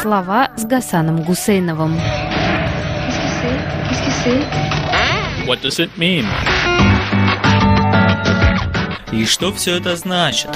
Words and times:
Слова 0.00 0.50
с 0.56 0.64
Гасаном 0.64 1.24
Гусейновым. 1.24 1.96
What 5.46 5.60
does 5.62 5.80
it 5.80 5.90
mean? 5.96 6.24
И 9.12 9.24
что 9.24 9.52
все 9.52 9.76
это 9.78 9.96
значит? 9.96 10.50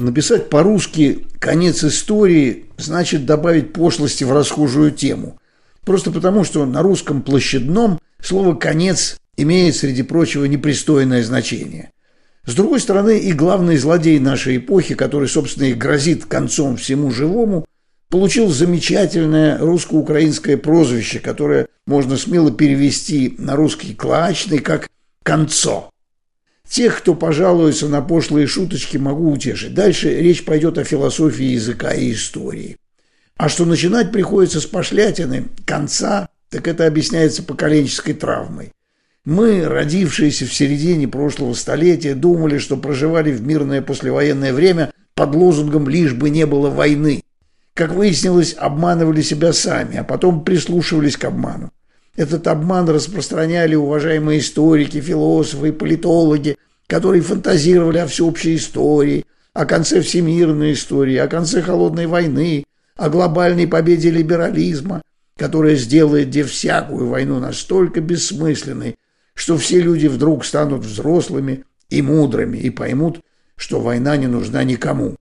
Написать 0.00 0.50
по-русски 0.50 1.26
«конец 1.38 1.84
истории» 1.84 2.64
значит 2.76 3.24
добавить 3.24 3.72
пошлости 3.72 4.24
в 4.24 4.32
расхожую 4.32 4.90
тему. 4.90 5.38
Просто 5.84 6.10
потому, 6.10 6.42
что 6.42 6.66
на 6.66 6.82
русском 6.82 7.22
площадном 7.22 8.00
слово 8.20 8.56
«конец» 8.56 9.16
имеет, 9.36 9.76
среди 9.76 10.02
прочего, 10.02 10.44
непристойное 10.46 11.22
значение. 11.22 11.92
С 12.46 12.54
другой 12.54 12.78
стороны, 12.78 13.18
и 13.18 13.32
главный 13.32 13.76
злодей 13.76 14.20
нашей 14.20 14.58
эпохи, 14.58 14.94
который, 14.94 15.28
собственно, 15.28 15.64
и 15.64 15.74
грозит 15.74 16.26
концом 16.26 16.76
всему 16.76 17.10
живому, 17.10 17.66
получил 18.08 18.48
замечательное 18.48 19.58
русско-украинское 19.58 20.56
прозвище, 20.56 21.18
которое 21.18 21.66
можно 21.86 22.16
смело 22.16 22.52
перевести 22.52 23.34
на 23.38 23.56
русский 23.56 23.94
клаачный 23.94 24.58
как 24.58 24.88
«концо». 25.24 25.90
Тех, 26.68 26.98
кто 26.98 27.14
пожалуется 27.14 27.88
на 27.88 28.00
пошлые 28.00 28.46
шуточки, 28.46 28.96
могу 28.96 29.30
утешить. 29.30 29.74
Дальше 29.74 30.16
речь 30.16 30.44
пойдет 30.44 30.78
о 30.78 30.84
философии 30.84 31.44
языка 31.44 31.92
и 31.92 32.12
истории. 32.12 32.76
А 33.36 33.48
что 33.48 33.64
начинать 33.64 34.12
приходится 34.12 34.60
с 34.60 34.66
пошлятины, 34.66 35.46
конца, 35.64 36.28
так 36.48 36.66
это 36.66 36.86
объясняется 36.86 37.42
поколенческой 37.42 38.14
травмой. 38.14 38.72
Мы, 39.26 39.64
родившиеся 39.66 40.46
в 40.46 40.54
середине 40.54 41.08
прошлого 41.08 41.52
столетия, 41.54 42.14
думали, 42.14 42.58
что 42.58 42.76
проживали 42.76 43.32
в 43.32 43.42
мирное 43.42 43.82
послевоенное 43.82 44.52
время 44.52 44.92
под 45.16 45.34
лозунгом 45.34 45.88
«лишь 45.88 46.14
бы 46.14 46.30
не 46.30 46.46
было 46.46 46.70
войны». 46.70 47.24
Как 47.74 47.92
выяснилось, 47.92 48.54
обманывали 48.56 49.22
себя 49.22 49.52
сами, 49.52 49.96
а 49.96 50.04
потом 50.04 50.44
прислушивались 50.44 51.16
к 51.16 51.24
обману. 51.24 51.72
Этот 52.14 52.46
обман 52.46 52.88
распространяли 52.88 53.74
уважаемые 53.74 54.38
историки, 54.38 55.00
философы 55.00 55.68
и 55.68 55.72
политологи, 55.72 56.56
которые 56.86 57.20
фантазировали 57.20 57.98
о 57.98 58.06
всеобщей 58.06 58.54
истории, 58.54 59.26
о 59.52 59.66
конце 59.66 60.02
всемирной 60.02 60.74
истории, 60.74 61.16
о 61.16 61.26
конце 61.26 61.62
холодной 61.62 62.06
войны, 62.06 62.64
о 62.96 63.10
глобальной 63.10 63.66
победе 63.66 64.10
либерализма, 64.10 65.02
которая 65.36 65.74
сделает 65.74 66.28
где 66.28 66.44
всякую 66.44 67.08
войну 67.08 67.40
настолько 67.40 68.00
бессмысленной, 68.00 68.94
что 69.36 69.58
все 69.58 69.80
люди 69.80 70.06
вдруг 70.06 70.44
станут 70.44 70.84
взрослыми 70.84 71.64
и 71.90 72.02
мудрыми 72.02 72.56
и 72.56 72.70
поймут, 72.70 73.20
что 73.54 73.80
война 73.80 74.16
не 74.16 74.26
нужна 74.26 74.64
никому. 74.64 75.14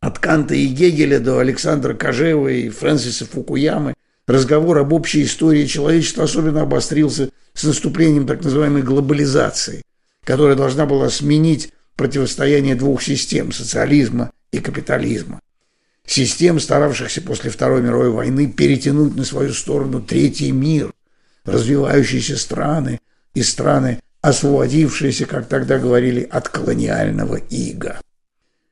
От 0.00 0.18
Канта 0.18 0.54
и 0.54 0.66
Гегеля 0.66 1.20
до 1.20 1.38
Александра 1.38 1.94
Кожева 1.94 2.48
и 2.48 2.70
Фрэнсиса 2.70 3.26
Фукуямы 3.26 3.94
разговор 4.26 4.78
об 4.78 4.92
общей 4.94 5.22
истории 5.22 5.66
человечества 5.66 6.24
особенно 6.24 6.62
обострился 6.62 7.28
с 7.52 7.64
наступлением 7.64 8.26
так 8.26 8.42
называемой 8.42 8.82
глобализации, 8.82 9.82
которая 10.24 10.56
должна 10.56 10.86
была 10.86 11.10
сменить 11.10 11.72
противостояние 11.94 12.74
двух 12.74 13.02
систем– 13.02 13.52
социализма 13.52 14.32
и 14.50 14.60
капитализма. 14.60 15.40
Систем, 16.06 16.58
старавшихся 16.58 17.20
после 17.20 17.50
Второй 17.50 17.82
мировой 17.82 18.10
войны 18.10 18.50
перетянуть 18.50 19.14
на 19.14 19.24
свою 19.24 19.52
сторону 19.52 20.00
третий 20.00 20.50
мир, 20.52 20.90
развивающиеся 21.44 22.38
страны 22.38 22.98
и 23.34 23.42
страны, 23.42 24.00
освободившиеся, 24.20 25.26
как 25.26 25.48
тогда 25.48 25.78
говорили, 25.78 26.22
от 26.22 26.48
колониального 26.48 27.36
ига. 27.36 28.00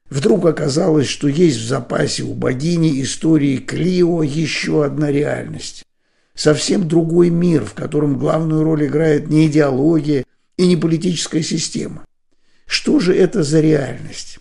Вдруг 0.09 0.47
оказалось, 0.47 1.07
что 1.07 1.29
есть 1.29 1.59
в 1.59 1.67
запасе 1.67 2.25
у 2.25 2.35
богини 2.35 3.01
истории 3.03 3.59
Клио 3.59 4.23
еще 4.23 4.85
одна 4.85 5.11
реальность. 5.11 5.85
Совсем 6.35 6.89
другой 6.89 7.31
мир, 7.31 7.65
в 7.65 7.75
котором 7.75 8.19
главную 8.19 8.65
роль 8.65 8.87
играет 8.87 9.29
не 9.29 9.47
идеология 9.47 10.25
и 10.57 10.67
не 10.67 10.77
политическая 10.77 11.43
система. 11.43 12.05
Что 12.67 12.99
же 12.99 13.15
это 13.15 13.43
за 13.43 13.61
реальность? 13.61 14.39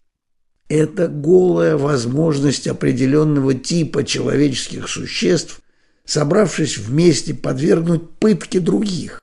Это 0.69 1.07
голая 1.07 1.77
возможность 1.77 2.67
определенного 2.67 3.53
типа 3.53 4.03
человеческих 4.03 4.87
существ, 4.87 5.61
собравшись 6.05 6.77
вместе, 6.77 7.33
подвергнуть 7.33 8.09
пытке 8.19 8.59
других, 8.59 9.21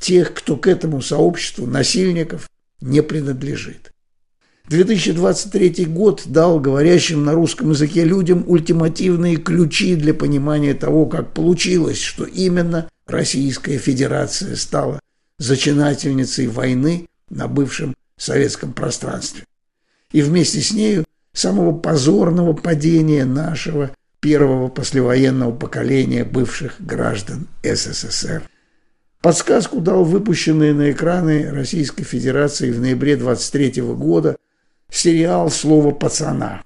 тех, 0.00 0.34
кто 0.34 0.56
к 0.56 0.66
этому 0.66 1.00
сообществу 1.02 1.66
насильников 1.66 2.48
не 2.80 3.02
принадлежит. 3.02 3.92
2023 4.68 5.86
год 5.86 6.22
дал 6.26 6.60
говорящим 6.60 7.24
на 7.24 7.32
русском 7.32 7.70
языке 7.70 8.04
людям 8.04 8.44
ультимативные 8.46 9.36
ключи 9.36 9.96
для 9.96 10.12
понимания 10.12 10.74
того, 10.74 11.06
как 11.06 11.32
получилось, 11.32 12.00
что 12.00 12.24
именно 12.24 12.88
Российская 13.06 13.78
Федерация 13.78 14.56
стала 14.56 15.00
зачинательницей 15.38 16.46
войны 16.48 17.08
на 17.30 17.48
бывшем 17.48 17.94
советском 18.18 18.74
пространстве. 18.74 19.44
И 20.12 20.20
вместе 20.20 20.60
с 20.60 20.72
нею 20.72 21.04
самого 21.32 21.72
позорного 21.72 22.52
падения 22.52 23.24
нашего 23.24 23.90
первого 24.20 24.68
послевоенного 24.68 25.52
поколения 25.52 26.24
бывших 26.24 26.74
граждан 26.78 27.46
СССР. 27.62 28.42
Подсказку 29.20 29.80
дал 29.80 30.04
выпущенный 30.04 30.72
на 30.72 30.92
экраны 30.92 31.50
Российской 31.50 32.04
Федерации 32.04 32.70
в 32.70 32.80
ноябре 32.80 33.16
23 33.16 33.82
года 33.82 34.36
сериал 34.90 35.50
«Слово 35.50 35.90
пацана». 35.90 36.62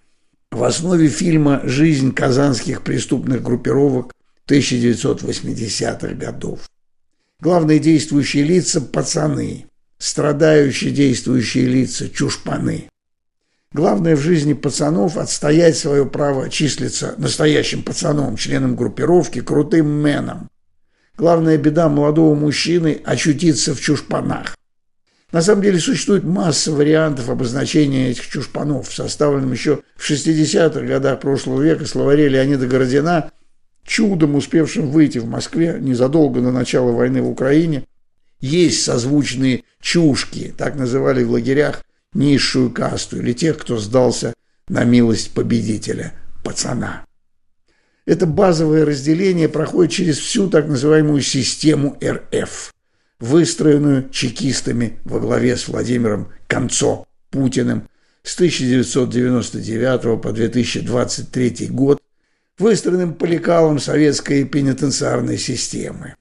В 0.50 0.62
основе 0.62 1.08
фильма 1.08 1.62
«Жизнь 1.64 2.12
казанских 2.12 2.82
преступных 2.82 3.42
группировок 3.42 4.12
1980-х 4.48 6.08
годов». 6.12 6.68
Главные 7.40 7.78
действующие 7.78 8.44
лица– 8.44 8.80
пацаны, 8.92 9.64
страдающие 9.96 10.90
действующие 10.90 11.64
лица– 11.64 12.08
чушпаны. 12.10 12.90
Главное 13.72 14.14
в 14.14 14.20
жизни 14.20 14.52
пацанов– 14.52 15.16
отстоять 15.16 15.78
свое 15.78 16.04
право 16.04 16.50
числиться 16.50 17.14
настоящим 17.16 17.82
пацаном, 17.82 18.36
членом 18.36 18.76
группировки, 18.76 19.40
крутым 19.40 19.88
меном. 19.88 20.50
Главная 21.16 21.58
беда 21.58 21.88
молодого 21.88 22.34
мужчины– 22.34 23.00
очутиться 23.04 23.74
в 23.74 23.80
чушпанах. 23.80 24.56
На 25.32 25.40
самом 25.40 25.62
деле 25.62 25.78
существует 25.78 26.24
масса 26.24 26.72
вариантов 26.72 27.30
обозначения 27.30 28.10
этих 28.10 28.28
чушпанов, 28.28 28.92
составленным 28.92 29.52
еще 29.52 29.80
в 29.96 30.10
60-х 30.10 30.80
годах 30.82 31.20
прошлого 31.20 31.62
века 31.62 31.86
словаре 31.86 32.28
Леонида 32.28 32.66
Городина, 32.66 33.30
чудом 33.84 34.34
успевшим 34.34 34.90
выйти 34.90 35.18
в 35.18 35.26
Москве 35.26 35.78
незадолго 35.80 36.40
до 36.40 36.50
начала 36.50 36.92
войны 36.92 37.22
в 37.22 37.28
Украине. 37.28 37.84
Есть 38.40 38.82
созвучные 38.82 39.64
чушки, 39.80 40.54
так 40.56 40.76
называли 40.76 41.24
в 41.24 41.30
лагерях 41.30 41.82
низшую 42.12 42.70
касту 42.70 43.18
или 43.18 43.32
тех, 43.32 43.58
кто 43.58 43.78
сдался 43.78 44.34
на 44.68 44.84
милость 44.84 45.32
победителя, 45.32 46.12
пацана. 46.44 47.04
Это 48.04 48.26
базовое 48.26 48.84
разделение 48.84 49.48
проходит 49.48 49.92
через 49.92 50.18
всю 50.18 50.48
так 50.50 50.66
называемую 50.66 51.22
систему 51.22 51.96
РФ– 52.02 52.72
выстроенную 53.20 54.08
чекистами 54.10 54.98
во 55.04 55.20
главе 55.20 55.56
с 55.56 55.68
Владимиром 55.68 56.32
Концо 56.48 57.06
Путиным 57.30 57.88
с 58.24 58.34
1999 58.34 60.20
по 60.20 60.32
2023 60.32 61.68
год, 61.68 62.00
выстроенным 62.58 63.14
по 63.14 63.24
лекалам 63.24 63.78
советской 63.78 64.44
пенитенциарной 64.44 65.38
системы. 65.38 66.16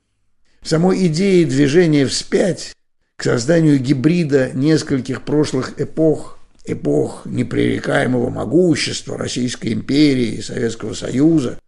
В 0.62 0.70
самой 0.70 1.08
идее 1.08 1.46
движения 1.48 2.06
вспять 2.06 2.76
к 3.16 3.24
созданию 3.24 3.80
гибрида 3.80 4.52
нескольких 4.54 5.24
прошлых 5.24 5.82
эпох, 5.82 6.38
эпох 6.66 7.24
непререкаемого 7.26 8.30
могущества 8.30 9.18
Российской 9.18 9.74
империи 9.74 10.36
и 10.36 10.42
Советского 10.44 10.94
Союза, 10.94 11.60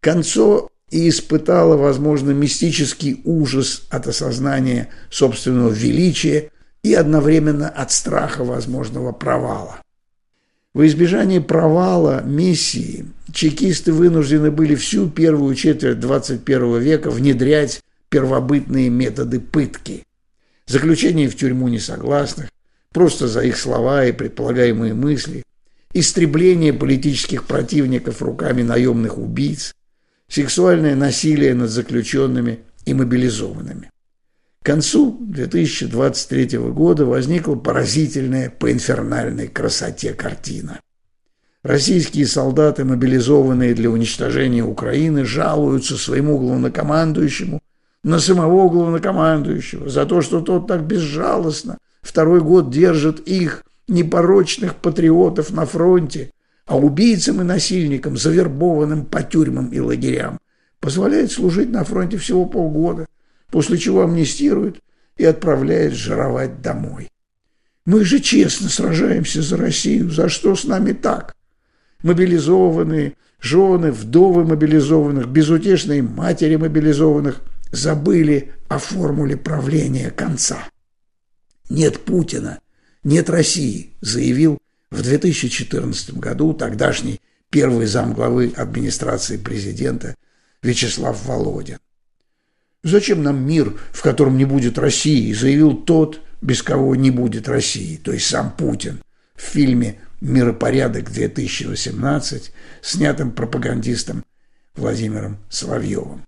Концо 0.00 0.70
и 0.90 1.08
испытала, 1.08 1.76
возможно, 1.76 2.30
мистический 2.30 3.20
ужас 3.24 3.86
от 3.90 4.06
осознания 4.06 4.88
собственного 5.10 5.70
величия 5.70 6.50
и 6.82 6.94
одновременно 6.94 7.68
от 7.68 7.92
страха 7.92 8.44
возможного 8.44 9.12
провала. 9.12 9.80
В 10.72 10.86
избежание 10.86 11.40
провала 11.40 12.22
миссии 12.22 13.06
чекисты 13.32 13.92
вынуждены 13.92 14.50
были 14.50 14.74
всю 14.74 15.10
первую 15.10 15.54
четверть 15.54 16.00
21 16.00 16.78
века 16.78 17.10
внедрять 17.10 17.82
первобытные 18.08 18.88
методы 18.88 19.40
пытки. 19.40 20.04
Заключение 20.66 21.28
в 21.28 21.36
тюрьму 21.36 21.68
несогласных, 21.68 22.50
просто 22.92 23.28
за 23.28 23.42
их 23.42 23.56
слова 23.56 24.04
и 24.04 24.12
предполагаемые 24.12 24.94
мысли, 24.94 25.42
истребление 25.92 26.72
политических 26.72 27.44
противников 27.44 28.22
руками 28.22 28.62
наемных 28.62 29.18
убийц, 29.18 29.74
сексуальное 30.30 30.94
насилие 30.94 31.54
над 31.54 31.68
заключенными 31.70 32.60
и 32.86 32.94
мобилизованными. 32.94 33.90
К 34.62 34.66
концу 34.66 35.18
2023 35.20 36.58
года 36.58 37.04
возникла 37.04 37.56
поразительная 37.56 38.50
по 38.50 38.70
инфернальной 38.70 39.48
красоте 39.48 40.12
картина. 40.12 40.80
Российские 41.62 42.26
солдаты, 42.26 42.84
мобилизованные 42.84 43.74
для 43.74 43.90
уничтожения 43.90 44.62
Украины, 44.62 45.24
жалуются 45.24 45.98
своему 45.98 46.38
главнокомандующему 46.38 47.60
на 48.02 48.18
самого 48.18 48.68
главнокомандующего 48.70 49.90
за 49.90 50.06
то, 50.06 50.22
что 50.22 50.40
тот 50.40 50.66
так 50.66 50.86
безжалостно 50.86 51.78
второй 52.00 52.40
год 52.40 52.70
держит 52.70 53.20
их, 53.20 53.64
непорочных 53.88 54.76
патриотов 54.76 55.50
на 55.50 55.66
фронте, 55.66 56.30
а 56.70 56.76
убийцам 56.76 57.40
и 57.40 57.44
насильникам, 57.44 58.16
завербованным 58.16 59.04
по 59.04 59.24
тюрьмам 59.24 59.70
и 59.70 59.80
лагерям, 59.80 60.38
позволяет 60.78 61.32
служить 61.32 61.68
на 61.68 61.82
фронте 61.82 62.16
всего 62.16 62.46
полгода, 62.46 63.06
после 63.50 63.76
чего 63.76 64.04
амнистирует 64.04 64.80
и 65.16 65.24
отправляет 65.24 65.94
жировать 65.94 66.62
домой. 66.62 67.10
Мы 67.86 68.04
же 68.04 68.20
честно 68.20 68.68
сражаемся 68.68 69.42
за 69.42 69.56
Россию. 69.56 70.10
За 70.10 70.28
что 70.28 70.54
с 70.54 70.62
нами 70.62 70.92
так? 70.92 71.34
Мобилизованные, 72.04 73.14
жены, 73.40 73.90
вдовы 73.90 74.44
мобилизованных, 74.44 75.26
безутешные 75.26 76.02
матери 76.02 76.54
мобилизованных 76.54 77.40
забыли 77.72 78.52
о 78.68 78.78
формуле 78.78 79.36
правления 79.36 80.12
конца. 80.12 80.58
Нет 81.68 81.98
Путина, 81.98 82.60
нет 83.02 83.28
России, 83.28 83.94
заявил 84.00 84.60
в 84.90 85.02
2014 85.02 86.14
году 86.14 86.52
тогдашний 86.52 87.20
первый 87.50 87.86
замглавы 87.86 88.52
администрации 88.56 89.36
президента 89.36 90.16
Вячеслав 90.62 91.24
Володин. 91.24 91.78
Зачем 92.82 93.22
нам 93.22 93.46
мир, 93.46 93.78
в 93.92 94.00
котором 94.02 94.38
не 94.38 94.46
будет 94.46 94.78
России, 94.78 95.32
заявил 95.32 95.74
тот, 95.74 96.20
без 96.40 96.62
кого 96.62 96.96
не 96.96 97.10
будет 97.10 97.46
России, 97.48 97.96
то 97.96 98.12
есть 98.12 98.26
сам 98.26 98.52
Путин, 98.52 99.02
в 99.34 99.42
фильме 99.42 100.00
«Миропорядок-2018», 100.20 102.50
снятым 102.82 103.32
пропагандистом 103.32 104.24
Владимиром 104.74 105.38
Соловьевым. 105.50 106.24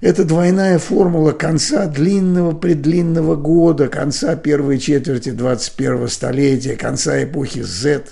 Это 0.00 0.24
двойная 0.24 0.78
формула 0.78 1.32
конца 1.32 1.86
длинного-предлинного 1.86 3.36
года, 3.36 3.88
конца 3.88 4.34
первой 4.34 4.78
четверти 4.78 5.28
21-го 5.28 6.06
столетия, 6.08 6.74
конца 6.74 7.22
эпохи 7.22 7.60
Z 7.60 8.04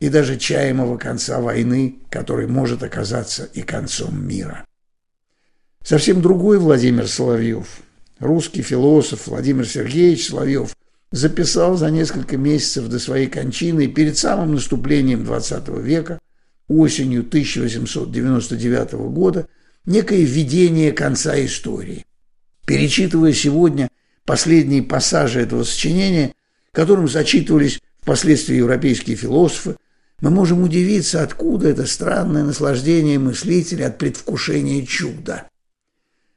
и 0.00 0.08
даже 0.08 0.38
чаемого 0.38 0.98
конца 0.98 1.40
войны, 1.40 2.00
который 2.10 2.48
может 2.48 2.82
оказаться 2.82 3.44
и 3.54 3.62
концом 3.62 4.26
мира. 4.26 4.64
Совсем 5.84 6.20
другой 6.20 6.58
Владимир 6.58 7.06
Соловьев, 7.06 7.78
русский 8.18 8.62
философ 8.62 9.28
Владимир 9.28 9.68
Сергеевич 9.68 10.26
Соловьев, 10.28 10.74
записал 11.12 11.76
за 11.76 11.92
несколько 11.92 12.36
месяцев 12.36 12.88
до 12.88 12.98
своей 12.98 13.28
кончины 13.28 13.86
перед 13.86 14.18
самым 14.18 14.54
наступлением 14.54 15.22
XX 15.22 15.80
века, 15.80 16.18
осенью 16.66 17.20
1899 17.20 18.92
года, 19.12 19.46
некое 19.86 20.22
видение 20.22 20.92
конца 20.92 21.42
истории. 21.44 22.04
Перечитывая 22.66 23.32
сегодня 23.32 23.88
последние 24.24 24.82
пассажи 24.82 25.40
этого 25.40 25.62
сочинения, 25.62 26.34
которым 26.72 27.08
зачитывались 27.08 27.80
впоследствии 28.00 28.56
европейские 28.56 29.16
философы, 29.16 29.76
мы 30.20 30.30
можем 30.30 30.62
удивиться, 30.62 31.22
откуда 31.22 31.68
это 31.68 31.86
странное 31.86 32.42
наслаждение 32.42 33.18
мыслителя 33.18 33.86
от 33.86 33.98
предвкушения 33.98 34.84
чуда. 34.84 35.48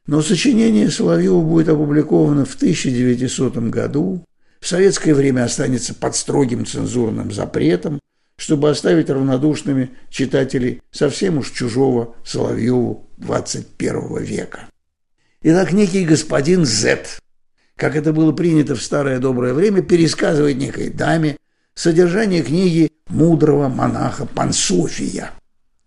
Но 0.06 0.22
сочинение 0.22 0.90
Соловьева 0.90 1.40
будет 1.40 1.68
опубликовано 1.68 2.44
в 2.44 2.54
1900 2.54 3.56
году, 3.70 4.24
в 4.60 4.66
советское 4.66 5.14
время 5.14 5.44
останется 5.44 5.94
под 5.94 6.14
строгим 6.14 6.66
цензурным 6.66 7.32
запретом, 7.32 7.98
чтобы 8.36 8.70
оставить 8.70 9.08
равнодушными 9.08 9.90
читателей 10.10 10.82
совсем 10.90 11.38
уж 11.38 11.50
чужого 11.50 12.14
Соловьеву 12.24 13.09
21 13.20 14.22
века. 14.22 14.68
Итак, 15.42 15.72
некий 15.72 16.04
господин 16.04 16.64
Z, 16.64 17.06
как 17.76 17.96
это 17.96 18.12
было 18.12 18.32
принято 18.32 18.74
в 18.74 18.82
старое 18.82 19.18
доброе 19.18 19.54
время, 19.54 19.82
пересказывает 19.82 20.58
некой 20.58 20.90
даме 20.90 21.36
содержание 21.74 22.42
книги 22.42 22.90
мудрого 23.08 23.68
монаха 23.68 24.26
Пансофия 24.26 25.30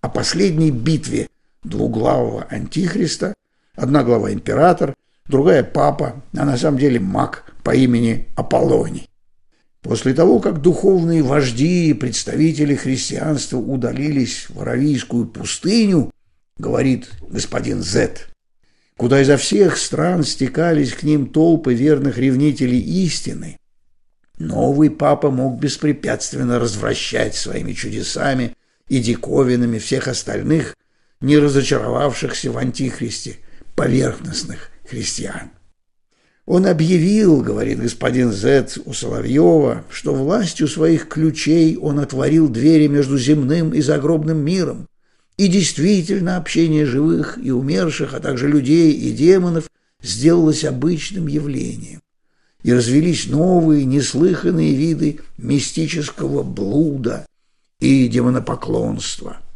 о 0.01 0.09
последней 0.09 0.71
битве 0.71 1.27
двуглавого 1.63 2.43
антихриста, 2.49 3.33
одна 3.75 4.03
глава 4.03 4.31
император, 4.31 4.95
другая 5.27 5.63
папа, 5.63 6.21
а 6.35 6.45
на 6.45 6.57
самом 6.57 6.79
деле 6.79 6.99
маг 6.99 7.45
по 7.63 7.75
имени 7.75 8.27
Аполлоний. 8.35 9.07
После 9.81 10.13
того, 10.13 10.39
как 10.39 10.61
духовные 10.61 11.21
вожди 11.21 11.89
и 11.89 11.93
представители 11.93 12.73
христианства 12.73 13.57
удалились 13.57 14.47
в 14.49 14.61
Аравийскую 14.61 15.27
пустыню, 15.27 16.09
говорит 16.57 17.09
господин 17.21 17.81
Зет, 17.81 18.29
куда 18.97 19.21
изо 19.21 19.37
всех 19.37 19.77
стран 19.77 20.23
стекались 20.23 20.93
к 20.93 21.03
ним 21.03 21.27
толпы 21.27 21.73
верных 21.73 22.17
ревнителей 22.17 22.79
истины, 22.79 23.57
новый 24.37 24.89
папа 24.89 25.31
мог 25.31 25.59
беспрепятственно 25.59 26.59
развращать 26.59 27.35
своими 27.35 27.73
чудесами 27.73 28.55
и 28.87 28.99
диковинами 28.99 29.79
всех 29.79 30.07
остальных, 30.07 30.75
не 31.21 31.37
разочаровавшихся 31.37 32.51
в 32.51 32.57
антихристе, 32.57 33.37
поверхностных 33.75 34.69
христиан. 34.87 35.51
Он 36.45 36.65
объявил, 36.65 37.41
говорит 37.41 37.79
господин 37.79 38.33
Зет 38.33 38.77
у 38.83 38.93
Соловьева, 38.93 39.85
что 39.89 40.13
властью 40.13 40.67
своих 40.67 41.07
ключей 41.07 41.77
он 41.77 41.99
отворил 41.99 42.49
двери 42.49 42.87
между 42.87 43.17
земным 43.17 43.73
и 43.73 43.79
загробным 43.79 44.39
миром. 44.39 44.87
И 45.37 45.47
действительно 45.47 46.37
общение 46.37 46.85
живых 46.85 47.39
и 47.41 47.51
умерших, 47.51 48.13
а 48.13 48.19
также 48.19 48.47
людей 48.47 48.91
и 48.93 49.11
демонов 49.11 49.69
сделалось 50.01 50.63
обычным 50.63 51.27
явлением. 51.27 52.01
И 52.61 52.71
развелись 52.71 53.27
новые, 53.27 53.85
неслыханные 53.85 54.73
виды 54.75 55.19
мистического 55.37 56.43
блуда 56.43 57.25
и 57.79 58.07
демонопоклонства– 58.07 59.37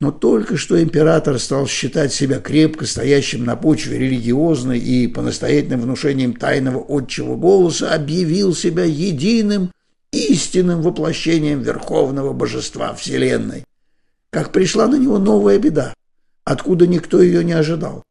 но 0.00 0.12
только 0.12 0.56
что 0.56 0.80
император 0.80 1.38
стал 1.40 1.66
считать 1.66 2.12
себя 2.12 2.38
крепко 2.38 2.86
стоящим 2.86 3.44
на 3.44 3.56
почве 3.56 3.98
религиозной 3.98 4.78
и 4.78 5.08
по 5.08 5.22
настоятельным 5.22 5.80
внушениям 5.80 6.34
тайного 6.34 6.78
отчего 6.78 7.36
голоса 7.36 7.92
объявил 7.92 8.54
себя 8.54 8.84
единым 8.84 9.72
истинным 10.12 10.82
воплощением 10.82 11.62
верховного 11.62 12.32
божества 12.32 12.94
Вселенной. 12.94 13.64
Как 14.30 14.52
пришла 14.52 14.86
на 14.86 14.96
него 14.96 15.18
новая 15.18 15.58
беда, 15.58 15.94
откуда 16.44 16.86
никто 16.86 17.22
ее 17.22 17.42
не 17.44 17.52
ожидал. 17.52 18.02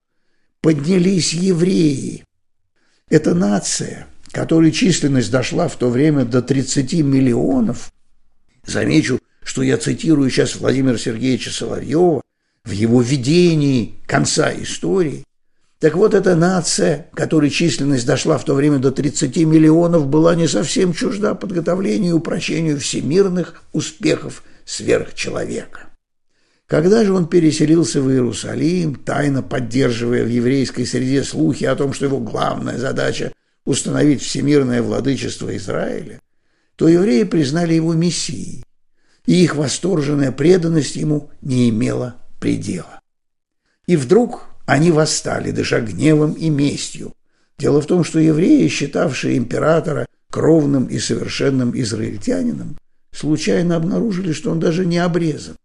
Поднялись 0.61 1.33
евреи. 1.33 2.23
Эта 3.09 3.35
нация, 3.35 4.07
которой 4.31 4.71
численность 4.71 5.31
дошла 5.31 5.67
в 5.67 5.75
то 5.75 5.89
время 5.89 6.25
до 6.25 6.41
30 6.41 6.93
миллионов, 7.03 7.91
замечу, 8.65 9.19
что 9.43 9.61
я 9.61 9.77
цитирую 9.77 10.29
сейчас 10.29 10.55
Владимира 10.55 10.97
Сергеевича 10.97 11.51
Соловьева 11.51 12.21
в 12.65 12.71
его 12.71 13.01
видении 13.01 13.95
конца 14.07 14.51
истории. 14.53 15.23
Так 15.79 15.95
вот, 15.95 16.15
эта 16.15 16.35
нация, 16.35 17.07
которой 17.13 17.51
численность 17.51 18.07
дошла 18.07 18.39
в 18.39 18.43
то 18.43 18.55
время 18.55 18.79
до 18.79 18.91
30 18.91 19.37
миллионов, 19.45 20.07
была 20.07 20.33
не 20.33 20.47
совсем 20.47 20.91
чужда 20.91 21.35
подготовлению 21.35 22.09
и 22.09 22.17
упрочению 22.17 22.79
всемирных 22.79 23.61
успехов 23.71 24.43
сверхчеловека. 24.65 25.86
Когда 26.67 27.05
же 27.05 27.13
он 27.13 27.27
переселился 27.27 28.01
в 28.01 28.11
Иерусалим, 28.11 28.95
тайно 28.95 29.41
поддерживая 29.41 30.23
в 30.23 30.27
еврейской 30.27 30.85
среде 30.85 31.23
слухи 31.23 31.63
о 31.63 31.75
том, 31.75 31.93
что 31.93 32.05
его 32.05 32.19
главная 32.19 32.77
задача– 32.77 33.31
установить 33.65 34.21
всемирное 34.21 34.81
владычество 34.81 35.55
Израиля, 35.55 36.21
то 36.75 36.87
евреи 36.87 37.23
признали 37.23 37.73
его 37.73 37.93
мессией 37.93 38.63
и 39.27 39.43
их 39.43 39.55
восторженная 39.55 40.31
преданность 40.31 40.95
ему 40.95 41.29
не 41.41 41.69
имела 41.69 42.15
предела. 42.39 43.01
И 43.85 43.95
вдруг 43.95 44.45
они 44.65 44.91
восстали, 44.91 45.51
дыша 45.51 45.81
гневом 45.81 46.33
и 46.33 46.49
местью. 46.49 47.13
Дело 47.59 47.81
в 47.81 47.85
том, 47.85 48.03
что 48.03 48.19
евреи, 48.19 48.67
считавшие 48.67 49.37
императора 49.37 50.07
кровным 50.31 50.85
и 50.85 50.97
совершенным 50.97 51.77
израильтянином, 51.79 52.77
случайно 53.11 53.75
обнаружили, 53.75 54.31
что 54.31 54.51
он 54.51 54.59
даже 54.59 54.85
не 54.85 54.97
обрезан. 54.97 55.55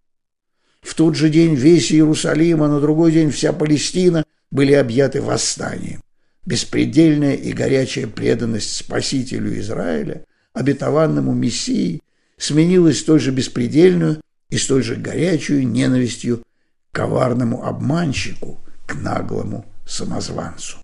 В 0.83 0.95
тот 0.95 1.17
же 1.17 1.31
день 1.31 1.55
весь 1.55 1.91
Иерусалим, 1.91 2.63
а 2.63 2.69
на 2.69 2.81
другой 2.81 3.13
день 3.13 3.31
вся 3.31 3.53
Палестина 3.53 4.25
были 4.51 4.73
объяты 4.73 5.23
восстанием. 5.23 6.03
Беспредельная 6.45 7.35
и 7.35 7.53
горячая 7.53 8.07
преданность 8.07 8.77
Спасителю 8.77 9.59
Израиля, 9.61 10.25
обетованному 10.53 11.33
Мессии, 11.33 12.03
сменилась 12.37 13.01
столь 13.01 13.21
же 13.21 13.31
беспредельную 13.31 14.21
и 14.51 14.59
столь 14.59 14.83
же 14.83 14.97
горячую 14.97 15.67
ненавистью 15.67 16.43
к 16.91 16.97
коварному 16.97 17.65
обманщику, 17.65 18.61
к 18.85 18.95
наглому 18.97 19.65
самозванцу. 19.87 20.77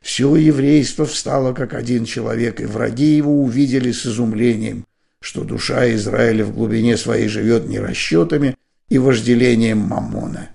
Все 0.00 0.34
еврейство 0.34 1.06
встало 1.06 1.54
как 1.54 1.74
один 1.74 2.04
человек, 2.04 2.60
и 2.60 2.66
враги 2.66 3.16
его 3.16 3.40
увидели 3.40 3.92
с 3.92 4.04
изумлением, 4.04 4.84
что 5.20 5.44
душа 5.44 5.90
Израиля 5.94 6.44
в 6.44 6.52
глубине 6.52 6.96
своей 6.96 7.28
живет 7.28 7.68
не 7.68 7.78
расчетами 7.78 8.56
и 8.92 8.98
вожделением 8.98 9.78
мамона, 9.78 10.50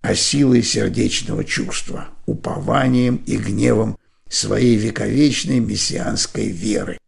а 0.00 0.16
силой 0.16 0.64
сердечного 0.64 1.44
чувства, 1.44 2.08
упованием 2.26 3.22
и 3.26 3.36
гневом 3.36 3.96
своей 4.28 4.74
вековечной 4.74 5.60
мессианской 5.60 6.48
веры, 6.48 6.98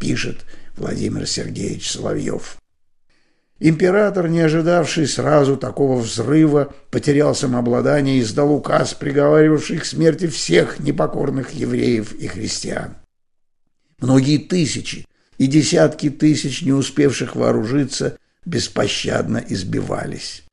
пишет 0.00 0.44
Владимир 0.76 1.28
Сергеевич 1.28 1.88
Соловьев. 1.88 2.56
Император, 3.60 4.26
не 4.26 4.40
ожидавший 4.40 5.06
сразу 5.06 5.56
такого 5.56 6.00
взрыва, 6.00 6.74
потерял 6.90 7.32
самообладание 7.32 8.18
и 8.18 8.22
издал 8.22 8.52
указ, 8.52 8.94
приговаривавший 8.94 9.78
к 9.78 9.84
смерти 9.84 10.26
всех 10.26 10.80
непокорных 10.80 11.52
евреев 11.52 12.14
и 12.14 12.26
христиан. 12.26 12.96
Многие 14.00 14.38
тысячи 14.38 15.06
и 15.38 15.46
десятки 15.46 16.10
тысяч, 16.10 16.62
не 16.62 16.72
успевших 16.72 17.36
вооружиться, 17.36 18.18
беспощадно 18.44 19.42
избивались. 19.48 20.44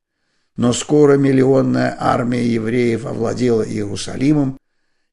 Но 0.55 0.73
скоро 0.73 1.17
миллионная 1.17 1.95
армия 1.99 2.45
евреев 2.45 3.05
овладела 3.05 3.61
Иерусалимом 3.61 4.57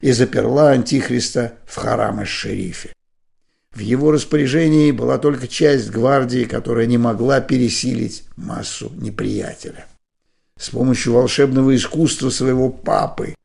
и 0.01 0.11
заперла 0.11 0.71
Антихриста 0.71 1.53
в 1.65 1.77
Харам-эш-Шерифе. 1.77 2.91
В 3.71 3.79
его 3.79 4.11
распоряжении 4.11 4.91
была 4.91 5.17
только 5.17 5.47
часть 5.47 5.89
гвардии, 5.89 6.45
которая 6.45 6.85
не 6.85 6.97
могла 6.97 7.41
пересилить 7.41 8.23
массу 8.37 8.91
неприятеля. 8.95 9.85
С 10.57 10.69
помощью 10.69 11.13
волшебного 11.13 11.75
искусства 11.75 12.29
своего 12.29 12.69
папы 12.69 13.35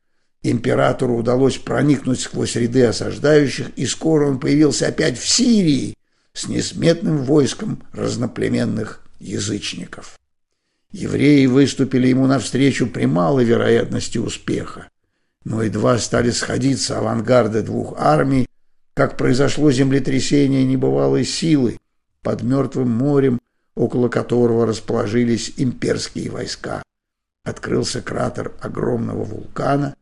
императору 0.41 1.17
удалось 1.17 1.57
проникнуть 1.57 2.21
сквозь 2.21 2.55
ряды 2.55 2.85
осаждающих, 2.85 3.71
и 3.75 3.85
скоро 3.85 4.27
он 4.27 4.39
появился 4.39 4.87
опять 4.87 5.19
в 5.19 5.27
Сирии 5.27 5.95
с 6.33 6.47
несметным 6.47 7.17
войском 7.17 7.83
разноплеменных 7.91 9.00
язычников. 9.21 10.19
Евреи 10.91 11.45
выступили 11.45 12.07
ему 12.07 12.27
навстречу 12.27 12.87
при 12.87 13.05
малой 13.05 13.45
вероятности 13.45 14.17
успеха, 14.17 14.89
но 15.45 15.63
едва 15.63 15.97
стали 15.99 16.31
сходиться 16.31 16.97
авангарды 16.97 17.61
двух 17.61 17.93
армий, 17.97 18.47
как 18.93 19.17
произошло 19.17 19.71
землетрясение 19.71 20.65
небывалой 20.65 21.23
силы 21.23 21.79
под 22.21 22.43
Мертвым 22.43 22.89
морем, 22.89 23.39
около 23.75 24.09
которого 24.09 24.65
расположились 24.65 25.53
имперские 25.57 26.29
войска. 26.29 26.83
Открылся 27.43 28.01
кратер 28.01 28.51
огромного 28.59 29.23
вулкана, 29.23 29.95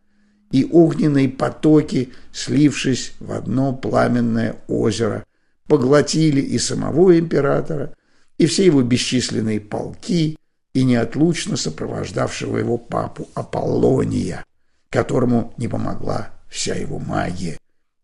и 0.52 0.68
огненные 0.72 1.30
потоки, 1.30 2.12
слившись 2.34 3.14
в 3.20 3.32
одно 3.32 3.72
пламенное 3.72 4.56
озеро, 4.68 5.24
поглотили 5.68 6.42
и 6.42 6.58
самого 6.58 7.18
императора, 7.20 7.94
и 8.40 8.46
все 8.48 8.66
его 8.66 8.82
бесчисленные 8.82 9.60
полки, 9.60 10.38
и 10.74 10.84
неотлучно 10.84 11.58
сопровождавшего 11.58 12.58
его 12.58 12.78
папу 12.78 13.30
Аполлония, 13.36 14.46
которому 14.90 15.54
не 15.58 15.68
помогла 15.68 16.32
вся 16.50 16.74
его 16.74 17.00
магия, 17.00 17.58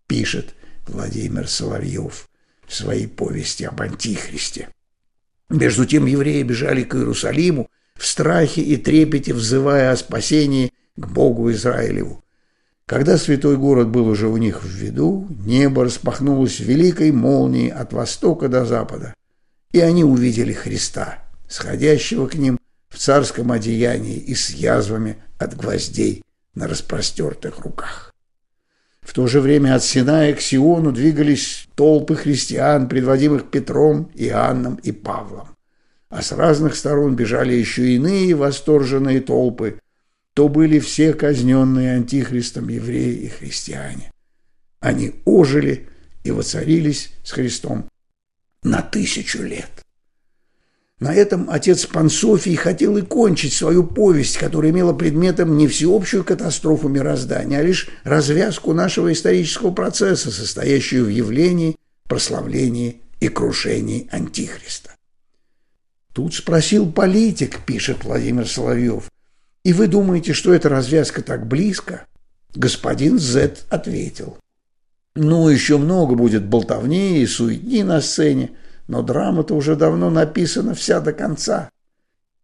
пишет 0.07 0.53
Владимир 0.87 1.47
Соловьев 1.47 2.27
в 2.67 2.75
своей 2.75 3.07
повести 3.07 3.63
об 3.63 3.81
Антихристе. 3.81 4.69
Между 5.49 5.85
тем 5.85 6.05
евреи 6.05 6.43
бежали 6.43 6.83
к 6.83 6.95
Иерусалиму 6.95 7.69
в 7.95 8.05
страхе 8.05 8.61
и 8.61 8.75
трепете, 8.77 9.33
взывая 9.33 9.91
о 9.91 9.97
спасении 9.97 10.73
к 10.97 11.07
Богу 11.07 11.49
Израилеву. 11.51 12.23
Когда 12.87 13.17
святой 13.17 13.57
город 13.57 13.87
был 13.87 14.07
уже 14.07 14.27
у 14.27 14.37
них 14.37 14.63
в 14.63 14.67
виду, 14.67 15.27
небо 15.29 15.85
распахнулось 15.85 16.59
великой 16.59 17.11
молнией 17.11 17.69
от 17.69 17.93
востока 17.93 18.47
до 18.47 18.65
запада, 18.65 19.13
и 19.75 19.81
они 19.81 20.05
увидели 20.05 20.53
Христа, 20.53 21.19
сходящего 21.49 22.27
к 22.27 22.35
ним 22.35 22.57
в 22.87 22.97
царском 22.97 23.51
одеянии 23.51 24.15
и 24.15 24.33
с 24.33 24.51
язвами 24.51 25.17
от 25.37 25.57
гвоздей 25.57 26.23
на 26.53 26.69
распростертых 26.69 27.59
руках. 27.59 28.13
В 29.01 29.11
то 29.11 29.27
же 29.27 29.41
время 29.41 29.75
от 29.75 29.83
Синая 29.83 30.33
к 30.33 30.39
Сиону 30.39 30.93
двигались 30.93 31.67
толпы 31.75 32.15
христиан, 32.15 32.87
предводимых 32.87 33.51
Петром, 33.51 34.09
Иоанном 34.15 34.75
и 34.75 34.93
Павлом. 34.93 35.49
А 36.07 36.21
с 36.21 36.31
разных 36.31 36.77
сторон 36.77 37.17
бежали 37.17 37.53
еще 37.53 37.95
иные 37.95 38.33
восторженные 38.33 39.19
толпы. 39.19 39.81
То 40.35 40.47
были 40.47 40.79
все 40.79 41.11
казненные 41.11 41.95
антихристом 41.95 42.69
евреи 42.69 43.25
и 43.25 43.27
христиане. 43.27 44.09
Они 44.79 45.15
ожили 45.25 45.89
и 46.23 46.31
воцарились 46.31 47.11
с 47.25 47.33
Христом 47.33 47.89
на 48.65 48.81
тысячу 48.81 49.43
лет. 49.43 49.69
На 50.99 51.13
этом 51.13 51.49
отец 51.49 51.85
Пансофий 51.85 52.55
хотел 52.55 52.97
и 52.97 53.01
кончить 53.01 53.53
свою 53.53 53.83
повесть, 53.83 54.37
которая 54.37 54.71
имела 54.71 54.93
предметом 54.93 55.57
не 55.57 55.67
всеобщую 55.67 56.23
катастрофу 56.23 56.87
мироздания, 56.87 57.59
а 57.59 57.63
лишь 57.63 57.89
развязку 58.03 58.73
нашего 58.73 59.11
исторического 59.11 59.71
процесса, 59.71 60.31
состоящую 60.31 61.05
в 61.05 61.09
явлении, 61.09 61.75
прославлении 62.07 63.01
и 63.19 63.27
крушении 63.27 64.07
Антихриста. 64.11 64.91
Тут 66.13 66.33
спросил 66.33 66.89
политик, 66.91 67.65
пишет 67.65 68.05
Владимир 68.05 68.47
Соловьев, 68.47 69.11
и 69.63 69.73
вы 69.73 69.87
думаете, 69.87 70.33
что 70.33 70.53
эта 70.53 70.69
развязка 70.69 71.21
так 71.21 71.45
близко? 71.45 72.05
Господин 72.55 73.19
Зет 73.19 73.65
ответил. 73.69 74.37
Ну, 75.15 75.47
еще 75.47 75.77
много 75.77 76.15
будет 76.15 76.45
болтовни 76.45 77.21
и 77.21 77.25
суетни 77.25 77.83
на 77.83 78.01
сцене, 78.01 78.51
но 78.87 79.01
драма-то 79.01 79.55
уже 79.55 79.75
давно 79.75 80.09
написана 80.09 80.75
вся 80.75 80.99
до 80.99 81.13
конца. 81.13 81.69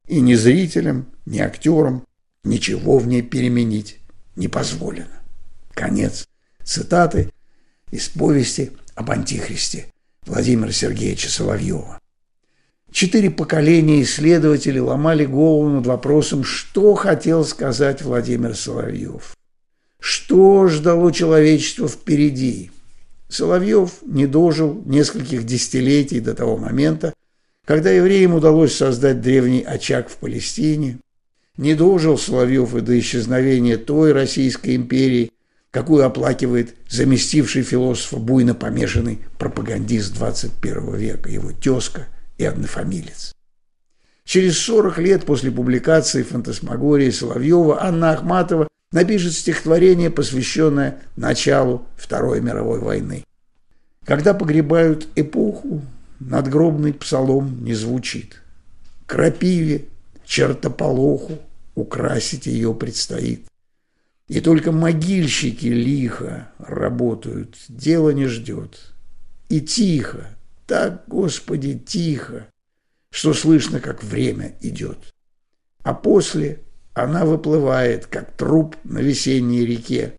И 0.08 0.22
ни 0.22 0.36
зрителям, 0.36 1.08
ни 1.26 1.40
актерам 1.40 2.06
ничего 2.44 2.98
в 2.98 3.08
ней 3.08 3.22
переменить 3.22 4.00
не 4.36 4.48
позволено. 4.48 5.22
Конец 5.74 6.28
цитаты 6.64 7.32
из 7.92 8.08
повести 8.10 8.72
об 8.96 9.12
Антихристе 9.12 9.88
Владимира 10.26 10.72
Сергеевича 10.72 11.30
Соловьева. 11.30 12.00
Четыре 12.92 13.32
поколения 13.32 14.02
исследователей 14.02 14.80
ломали 14.80 15.26
голову 15.26 15.70
над 15.70 15.88
вопросом, 15.88 16.44
что 16.44 16.96
хотел 16.96 17.46
сказать 17.46 18.02
Владимир 18.02 18.56
Соловьев. 18.56 19.36
Что 20.02 20.68
ждало 20.68 21.14
человечество 21.14 21.88
впереди? 21.88 22.72
Соловьев 23.30 23.92
не 24.04 24.26
дожил 24.26 24.82
нескольких 24.84 25.46
десятилетий 25.46 26.20
до 26.20 26.34
того 26.34 26.58
момента, 26.58 27.14
когда 27.66 27.92
евреям 27.92 28.34
удалось 28.34 28.76
создать 28.76 29.22
древний 29.22 29.62
очаг 29.62 30.10
в 30.10 30.18
Палестине. 30.18 30.98
Не 31.56 31.76
дожил 31.76 32.18
Соловьев 32.18 32.74
и 32.76 32.82
до 32.82 32.98
исчезновения 33.00 33.78
той 33.78 34.12
Российской 34.12 34.76
империи, 34.76 35.32
какую 35.70 36.04
оплакивает 36.04 36.74
заместивший 36.90 37.62
философа 37.62 38.18
буйно 38.18 38.56
помешанный 38.56 39.20
пропагандист 39.38 40.16
21 40.16 40.96
века, 40.96 41.30
его 41.30 41.52
тезка 41.52 42.08
и 42.40 42.44
однофамилец. 42.44 43.36
Через 44.26 44.58
40 44.58 44.98
лет 44.98 45.26
после 45.26 45.52
публикации 45.52 46.24
«Фантасмагории» 46.24 47.12
Соловьева 47.12 47.84
Анна 47.84 48.14
Ахматова 48.14 48.68
напишет 48.92 49.34
стихотворение, 49.34 50.10
посвященное 50.10 51.02
началу 51.16 51.86
Второй 51.96 52.42
мировой 52.42 52.80
войны. 52.80 53.24
Когда 54.06 54.34
погребают 54.34 55.08
эпоху, 55.16 55.82
надгробный 56.20 56.94
псалом 56.94 57.64
не 57.64 57.74
звучит. 57.74 58.42
Крапиве, 59.06 59.86
чертополоху 60.26 61.40
украсить 61.76 62.48
ее 62.48 62.74
предстоит. 62.74 63.46
И 64.28 64.40
только 64.40 64.72
могильщики 64.72 65.68
лихо 65.68 66.48
работают, 66.58 67.58
дело 67.68 68.12
не 68.12 68.28
ждет. 68.28 68.94
И 69.50 69.60
тихо, 69.60 70.30
так, 70.68 71.04
Господи, 71.08 71.78
тихо, 71.78 72.48
что 73.10 73.34
слышно, 73.34 73.82
как 73.82 74.04
время 74.04 74.56
идет. 74.62 74.98
А 75.84 75.94
после 75.94 76.60
она 76.94 77.26
выплывает, 77.26 78.06
как 78.06 78.32
труп 78.36 78.76
на 78.84 79.00
весенней 79.00 79.66
реке. 79.66 80.14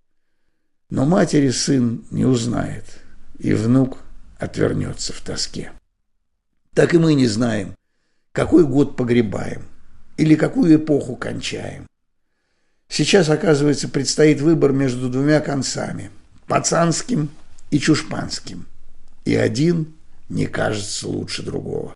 Но 0.90 1.04
матери 1.04 1.50
сын 1.50 2.04
не 2.10 2.24
узнает, 2.24 2.84
и 3.38 3.52
внук 3.54 3.98
отвернется 4.38 5.12
в 5.12 5.20
тоске. 5.20 5.72
Так 6.74 6.94
и 6.94 6.98
мы 6.98 7.14
не 7.14 7.26
знаем, 7.26 7.74
какой 8.32 8.64
год 8.64 8.96
погребаем 8.96 9.64
или 10.16 10.34
какую 10.34 10.76
эпоху 10.76 11.16
кончаем. 11.16 11.86
Сейчас, 12.88 13.30
оказывается, 13.30 13.88
предстоит 13.88 14.40
выбор 14.40 14.72
между 14.72 15.08
двумя 15.08 15.40
концами– 15.40 16.10
пацанским 16.46 17.30
и 17.70 17.78
чушпанским. 17.78 18.66
И 19.24 19.34
один 19.34 19.94
не 20.28 20.46
кажется 20.46 21.08
лучше 21.08 21.42
другого. 21.42 21.94